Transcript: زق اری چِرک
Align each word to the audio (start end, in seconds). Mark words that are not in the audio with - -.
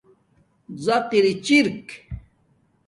زق 0.85 1.07
اری 1.19 1.33
چِرک 1.45 1.87